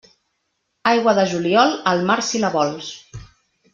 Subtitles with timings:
[0.91, 2.89] Aigua de juliol, al mar si la vols.